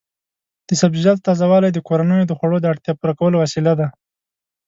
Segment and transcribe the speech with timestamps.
[0.67, 3.87] د سبزیجاتو تازه والي د کورنیو د خوړو د اړتیا پوره کولو وسیله ده.